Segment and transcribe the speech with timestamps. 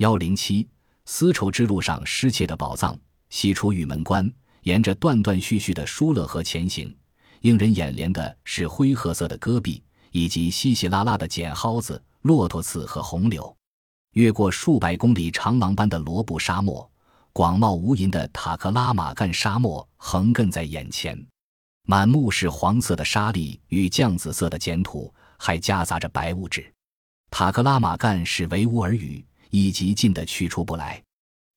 [0.00, 0.66] 幺零七，
[1.04, 2.98] 丝绸之路上失窃的宝藏。
[3.28, 6.96] 西出玉门关，沿着断断续续的疏勒河前行，
[7.42, 13.54] 映人眼帘的是灰褐色的戈壁，以及稀稀拉拉的剪蒿子、骆驼刺和红柳。
[14.14, 16.90] 越过数百公里长廊般的罗布沙漠，
[17.34, 21.22] 广袤无垠的塔克拉玛干沙漠横亘在眼前，
[21.86, 26.72] 满目是黄色的沙砾与酱紫色的碱土，还夹杂着白物质。
[27.30, 31.02] 塔克拉玛干是维吾尔语，以及近的去除不来。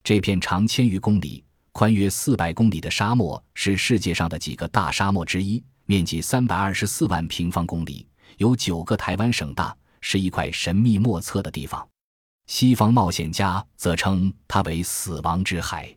[0.04, 1.44] 这片长千余公里。
[1.76, 8.08] 宽约四百公里的沙漠是世界上的几个大沙漠之一，面积三百二十四万平方公里，
[8.38, 11.84] 有九个台湾省大，是一块神秘莫测的地方。
[12.46, 15.92] 西方冒险家则称它为“死亡之海”。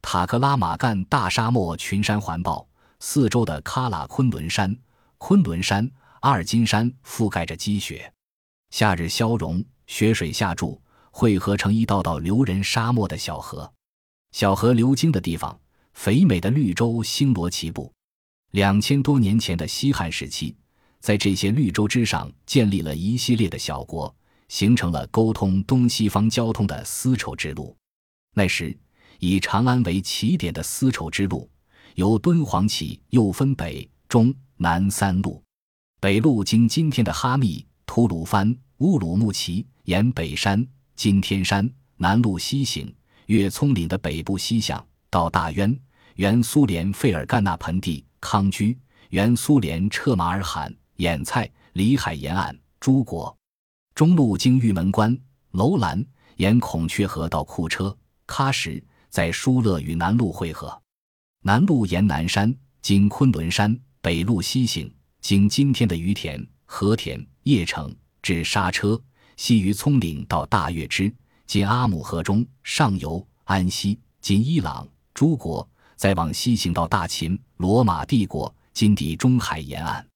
[0.00, 2.66] 塔克拉玛干大沙漠群山环抱，
[3.00, 4.74] 四周的喀喇昆仑山、
[5.18, 5.86] 昆仑山、
[6.20, 8.10] 阿尔金山覆盖着积雪，
[8.70, 10.80] 夏日消融，雪水下注，
[11.10, 13.70] 汇合成一道道流人沙漠的小河。
[14.32, 15.58] 小河流经的地方，
[15.92, 17.92] 肥美的绿洲星罗棋布。
[18.52, 20.54] 两千多年前的西汉时期，
[21.00, 24.14] 在这些绿洲之上建立了一系列的小国，
[24.48, 27.76] 形成了沟通东西方交通的丝绸之路。
[28.34, 28.76] 那时，
[29.18, 31.48] 以长安为起点的丝绸之路，
[31.96, 35.42] 由敦煌起，又分北、中、南三路。
[36.00, 40.66] 北路经今天的哈密、吐鲁番、乌鲁木齐，沿北山、
[41.02, 42.94] 今天山，南路西行。
[43.24, 45.74] 越葱岭的北部西向，到大渊，
[46.16, 53.34] 原苏联费尔干纳盆地、康居，原苏联彻马尔罕、眼菜、里海沿岸，诸国。
[53.94, 55.18] 中路经玉门关、
[55.52, 56.04] 楼兰，
[56.36, 58.78] 沿孔雀河到库车、喀什，
[59.08, 60.82] 在疏勒与南路汇合。
[61.40, 67.90] 南路沿南山，经昆仑山，北路西行，经今天的于田、和田、叶城，
[68.20, 69.02] 至沙车，
[69.40, 71.10] 西于葱岭到大月支。
[71.46, 80.06] 今阿姆河中上游安息，今伊朗、诸国，再往西行到大秦、罗马帝国，今地中海沿岸，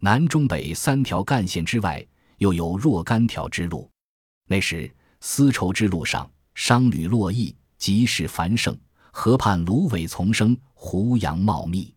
[0.00, 2.04] 南中北三条干线之外，
[2.38, 3.88] 又有若干条支路。
[4.48, 8.76] 那时丝绸之路上商旅络绎，集市繁盛，
[9.12, 11.94] 河畔芦苇丛生，胡杨茂密，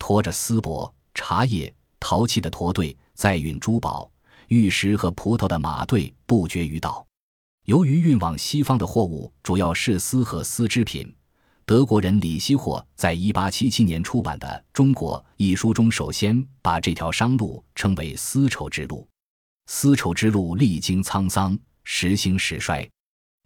[0.00, 4.10] 驮着丝帛、茶叶、陶器的驼队，载运珠宝、
[4.48, 7.06] 玉石和葡萄的马队不绝于道。
[7.66, 11.14] 由于运往西方的货物主要是丝和丝织品，
[11.66, 19.06] 德国人李希霍在一八七七年出版的《中国》一书中，首先把这条商路称为丝绸之路。
[19.66, 22.88] 丝绸之路历经沧桑，时兴时衰。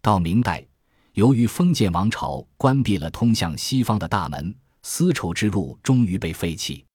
[0.01, 0.65] 到明代，
[1.15, 6.85] 由于封建王朝关闭了通向西方的大门，丝绸之路终于被废弃。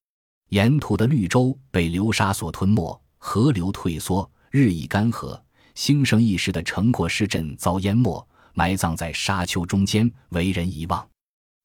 [0.48, 5.38] 沿途的绿洲被流沙所吞没，河流退缩，日益干涸。
[5.74, 11.08] 兴盛一时的城廓市镇遭淹没，埋葬在沙丘中间，为人遗忘。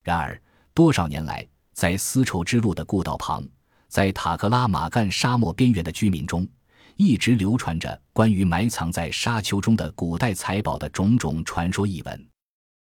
[0.03, 0.40] 然而，
[0.74, 3.44] 多少年来，在丝绸之路的故道旁，
[3.88, 6.47] 在塔克拉玛干沙漠边缘的居民中，
[6.96, 12.28] 一直流传着关于埋藏在沙丘中的古代财宝的种种传说异闻。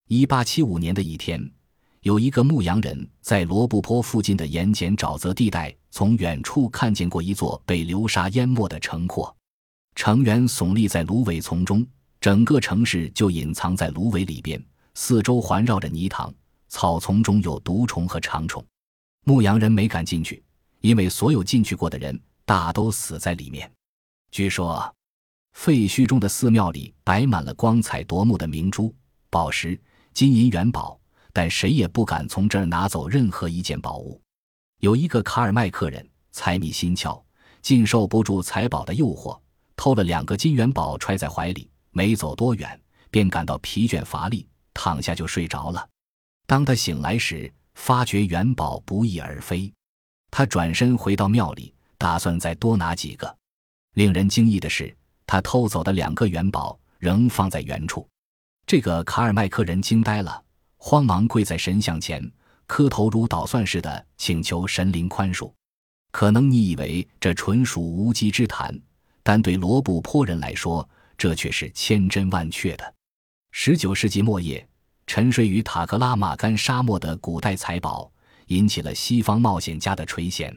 [0.09, 1.50] 一八七五年的一天，
[2.02, 9.34] 有一个牧羊人在罗布泊附近的盐碱沼泽地带，从远处看见过一座被流沙淹没的城廓。
[9.94, 11.86] 城垣耸立在芦苇丛中，
[12.20, 14.60] 整个城市就隐藏在芦苇里边，
[14.94, 16.34] 四周环绕着泥塘，
[16.68, 18.64] 草丛中有毒虫和长虫。
[19.24, 20.42] 牧羊人没敢进去，
[20.80, 23.70] 因为所有进去过的人大都死在里面。
[24.32, 24.92] 据说，
[25.52, 28.92] 废墟中的寺庙里摆满了光彩夺目的明珠、
[29.30, 29.80] 宝石、
[30.12, 30.98] 金银元宝，
[31.32, 34.20] 但谁也不敢从这儿拿走任何一件宝物。
[34.81, 37.22] 有一个卡尔麦克人，财迷心窍，
[37.60, 39.38] 竟受不住财宝的诱惑。
[39.76, 45.88] 偷了两个金元宝揣在怀里，没走多远，便感到疲倦乏力，躺下就睡着了。
[46.47, 49.72] 当他醒来时，发觉元宝不翼而飞。
[50.31, 53.37] 他转身回到庙里，打算再多拿几个。
[53.94, 54.94] 令人惊异的是，
[55.26, 58.06] 他偷走的两个元宝仍放在原处。
[58.66, 60.43] 这个卡尔麦克人惊呆了，
[60.84, 62.20] 慌忙跪在神像前，
[62.67, 65.49] 磕头如捣蒜似的请求神灵宽恕。
[66.11, 68.76] 可能你以为这纯属无稽之谈。
[69.23, 70.87] 但对罗布泊人来说，
[71.17, 72.94] 这却是千真万确的。
[73.52, 74.69] 十九世纪末叶，
[75.06, 78.11] 沉睡于塔克拉玛干沙漠的古代财宝，
[78.49, 80.52] 引起了西方冒险家的垂涎。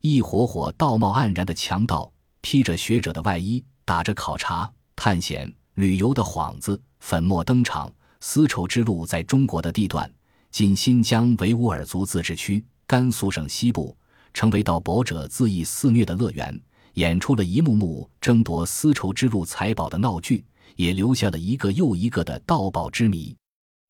[0.00, 2.10] 一伙伙道貌岸然的强盗，
[2.40, 7.92] 披着学者的外衣，打着考察、探险、旅游的幌子，粉墨登场。
[8.20, 10.10] 丝绸之路在中国的地段，
[10.50, 13.96] 今新疆维吾尔族自治区、甘肃省西部，
[14.34, 16.60] 成为盗宝者恣意肆虐的乐园。
[16.94, 20.44] 演出了一幕幕争夺丝绸之路财宝的闹剧，
[20.76, 23.34] 也留下了一个又一个的盗宝之谜。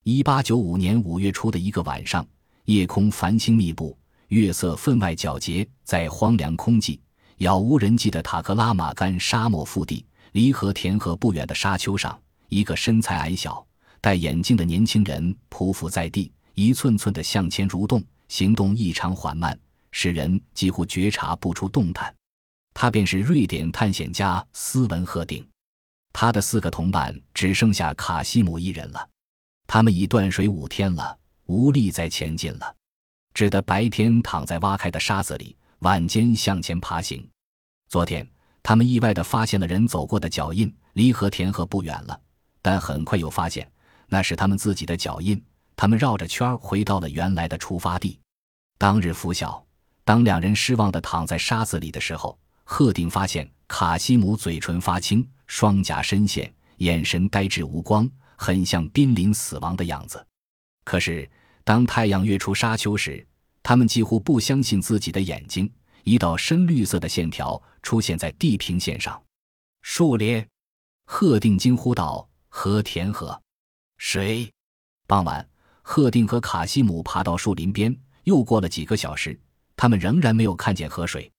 [0.04, 2.24] 一八九五年五月初的一个晚上，
[2.66, 3.98] 夜空繁星密布，
[4.28, 5.66] 月色分外皎洁。
[5.82, 7.00] 在荒凉空寂、
[7.38, 12.16] 杳无人迹的塔克拉玛干沙漠腹地，离河田河不远的沙丘上，
[12.48, 13.66] 一个身材矮小、
[14.00, 19.58] 戴眼镜的年轻人匍匐在地，一寸寸地向前蠕动，行动异常缓慢，
[19.92, 22.14] 使人几乎觉察不出动弹。
[22.72, 25.46] 他便是瑞典探险家斯文赫定。
[26.12, 29.08] 他的四个同伴只剩下卡西姆一人了。
[29.66, 32.74] 他们已断水五天了，无力再前进了，
[33.34, 37.24] 只得白天躺在挖开的沙子里，晚间向前爬行。
[37.88, 38.26] 昨天，
[38.62, 42.20] 他们意外地发现了人走过的脚印，离河田河不远了，
[42.62, 43.70] 但很快又发现
[44.10, 45.42] 那是他们自己的脚印。
[45.74, 48.20] 他们绕着圈回到了原来的出发地。
[48.76, 49.64] 当日拂晓，
[50.04, 58.06] 当两人失望地躺在沙子里的时候，赫定发现卡西姆嘴唇发青，双颊深陷，眼神呆滞无光。
[58.42, 60.26] 很像濒临死亡的样子，
[60.82, 61.30] 可是
[61.62, 63.26] 当太阳跃出沙丘时，
[63.62, 65.70] 他们几乎不相信自己的眼睛。
[66.04, 69.22] 一道深绿色的线条出现在地平线上，
[69.82, 70.42] 树林。
[71.04, 73.38] 赫定惊呼道：“和田河，
[74.00, 74.50] 水。”
[75.06, 75.46] 傍晚，
[75.82, 77.94] 赫定和卡西姆爬到树林边。
[78.24, 79.38] 又过了几个小时，
[79.76, 81.30] 他们仍然没有看见河水。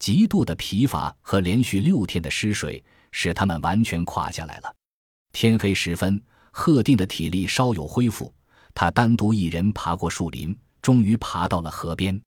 [0.00, 4.74] 极度的疲乏和连续六天的失水使他们完全垮下来了。
[5.32, 6.22] 天黑时分。
[6.52, 8.34] 贺定的体力稍有恢复，
[8.74, 12.20] 他单独一人爬过树林，终于爬到了河边。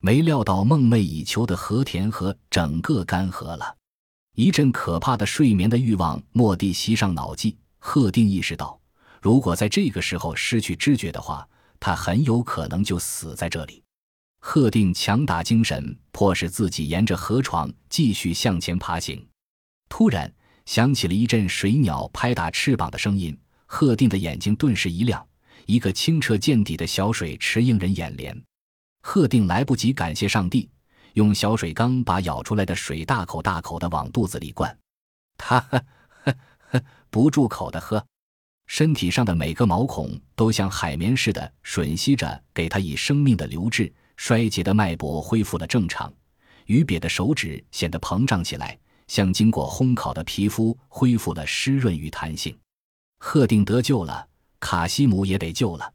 [0.00, 3.74] 没料到梦寐以求的和田河整个干涸了，
[4.34, 7.56] 一阵可怕的睡眠的欲望蓦地袭上脑际。
[7.78, 8.78] 贺定意识到，
[9.22, 11.48] 如果在这个时候失去知觉的话，
[11.78, 13.80] 他很有可能就死在这里。
[14.40, 19.24] 贺定强打精神，迫使自己沿着河床继续向前爬行。
[19.88, 20.30] 突然
[20.66, 23.38] 响起了一阵水鸟拍打翅膀的声音。
[23.66, 25.24] 贺定的眼睛顿时一亮，
[25.66, 28.38] 一个清澈见底的小水池映人眼帘。
[29.02, 30.68] 贺定来不及感谢上帝，
[31.14, 34.76] 用小水缸把舀出来的水大口大口的往肚子里灌。
[35.38, 35.82] 他呵
[36.24, 36.34] 呵
[36.72, 38.04] 呵不住口的喝，
[38.72, 43.92] 身体上的每个毛孔都像海绵似的吮吸着给他以生命的流质。
[44.16, 46.10] 衰竭的脉搏恢复了正常，
[46.64, 48.78] 鱼瘪的手指显得膨胀起来，
[49.08, 52.56] 像经过烘烤的皮肤恢复了湿润与弹性。
[53.18, 54.26] 赫定得救了，
[54.58, 55.92] 卡西姆也得救了。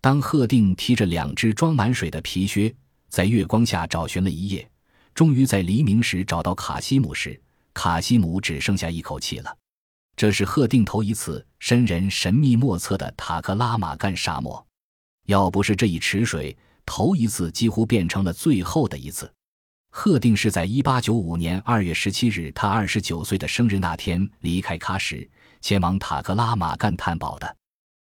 [0.00, 2.72] 当赫定提着两只装满水的皮靴，
[3.08, 4.70] 在月光下找寻了一夜，
[5.12, 7.42] 终于在黎明时找到卡西姆时，
[7.74, 9.56] 卡西姆只剩下一口气了。
[10.22, 14.64] 这是赫定头一次深人神秘莫测的塔克拉玛干沙漠。
[15.26, 19.28] 要不是这一池水，头一次几乎变成了最后的一次。
[19.90, 25.28] 赫定是在一八九五年二月十七日，他二十九岁的生日那天离开喀什。
[25.60, 27.56] 前往塔克拉玛干探宝的，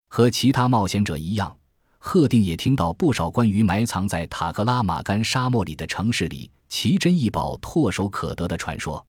[0.08, 1.56] 和其他冒险者一样，
[1.98, 9.06] 赫定也听到不少关于埋藏在塔克拉玛干沙漠里的城市里奇珍异宝唾手可得的传说。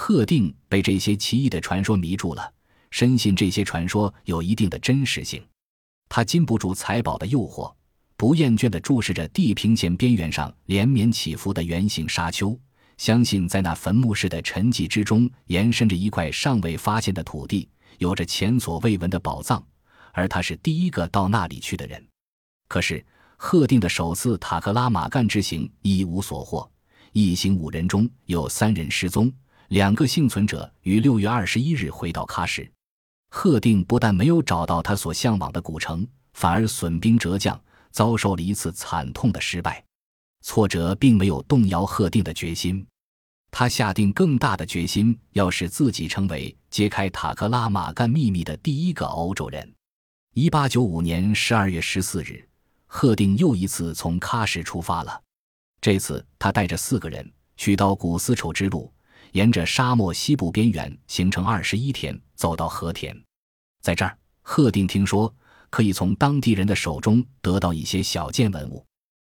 [0.00, 2.52] 赫定被这些奇异的传说迷住了，
[2.92, 5.44] 深信这些传说有一定的真实性。
[6.08, 7.74] 他禁不住财宝的诱惑，
[8.16, 12.56] 不厌倦地注视着地平线边缘上连绵起伏的圆形沙丘，
[12.96, 17.68] 相信在那坟墓似的沉寂之中，延伸着一块尚未发现的土地。
[17.98, 19.60] 有着前所未闻的宝藏，
[20.12, 22.00] 而他是第一个到那里去的人。
[22.68, 23.04] 可是，
[23.36, 26.70] 贺定的首次塔克拉玛干之行一无所获，
[27.12, 29.32] 一行五人中有三人失踪，
[29.68, 32.70] 两个幸存者于六月二十一日回到喀什。
[33.30, 37.60] 贺定不但没有找到他所向往的古城，反而损兵折将，
[37.90, 39.84] 遭受了一次惨痛的失败。
[40.40, 42.86] 挫折并没有动摇贺定的决心。
[43.50, 49.74] 他下定更大的决心，要使自己成为揭开塔克拉玛干秘密的第一个欧洲人。
[50.34, 52.48] 一八九五年十二月十四日，
[52.86, 55.22] 赫定又一次从喀什出发了。
[55.80, 58.90] 这次他带着四个人，去到古丝绸之路，
[59.32, 63.16] 沿着沙漠西部边缘行程二十一天，走到和田。
[63.82, 65.34] 在这儿，赫定听说
[65.70, 68.84] 可以从当地人的手中得到一些小件文物。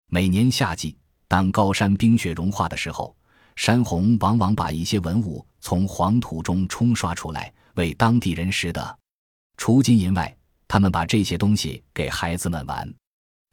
[0.08, 0.98] 每年夏季，
[1.28, 3.16] 当高山冰雪融化的时候。
[3.56, 9.00] 山洪往往把一些文物从黄土中冲刷出来，为当地人拾得。
[9.56, 10.36] 除金银外，
[10.68, 12.94] 他们把这些东西给孩子们玩。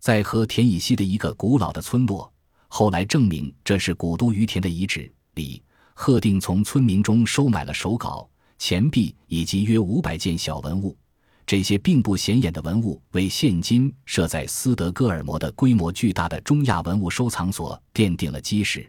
[0.00, 2.32] 在和田以西的一个古老的村落，
[2.66, 5.62] 后来证明这是古都于田的遗址里，
[5.94, 10.96] 贺定从村民中收买了手稿、钱币以及约五百件小文物。
[11.44, 18.88] 这些并不显眼的文物，为现今设在斯德哥尔摩的规模巨大的中亚文物收藏所奠定了基石。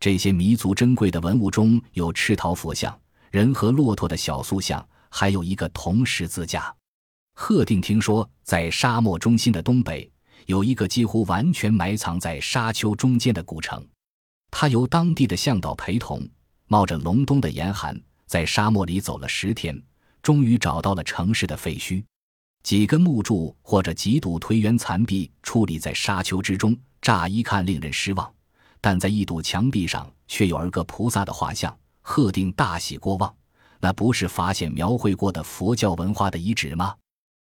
[0.00, 2.98] 这些弥足珍贵的文物中有赤陶佛像、
[3.30, 6.74] 人和骆驼的小塑像，还有一个铜十字架。
[7.34, 10.10] 贺定听说，在沙漠中心的东北
[10.46, 13.86] 有一个几乎完全埋藏在沙丘中间的古城。
[14.52, 16.22] 他由当地的向导陪同，
[16.68, 19.82] 冒着隆冬的严寒，在沙漠里走了十天，
[20.22, 22.04] 终于找到了城市的废墟。
[22.62, 28.32] 几根木柱或者几堵颓垣残壁矗立在沙丘之中，乍一看令人失望。
[28.80, 33.34] 但在一堵墙壁上却有儿个菩萨的画像，贺定大喜过望。
[33.80, 36.94] 那不是发现描绘过的佛教文化的遗址吗？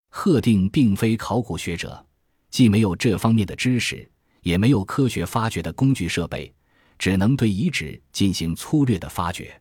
[0.10, 2.06] 贺定并非考古学者，
[2.50, 4.10] 既没有这方面的知识，
[4.42, 6.54] 也没有科学发掘的工具设备，
[6.98, 9.60] 只能对遗址进行粗略的发掘。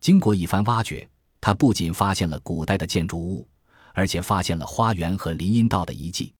[0.00, 1.08] 经过一番挖掘，
[1.40, 3.48] 他不仅发现了古代的建筑物，
[3.92, 6.32] 而且发现了花园和林荫道的遗迹。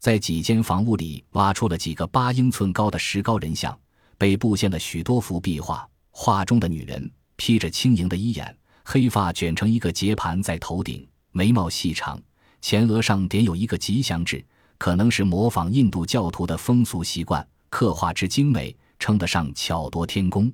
[0.00, 3.78] 在几间房屋里挖出了几个八英寸高的石膏人像，
[4.18, 5.88] 被布现了许多幅壁画。
[6.10, 12.20] 画中的女人披着轻盈的衣眼，黑发卷成一个结盘在头顶，眉毛细长。
[12.60, 14.44] 前额上点有一个吉祥痣，
[14.76, 20.48] 可能是模仿印度教徒的风俗习惯，刻画之精美，称得上巧夺天工。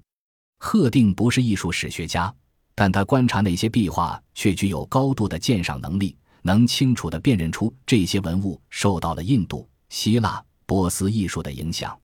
[0.58, 2.34] 贺定不是艺术史学家，
[2.74, 11.94] 但他观察那些壁画却具有高度的鉴赏能力，能清楚地辨认出这些文物受到了印度、希腊、波斯艺术的影响。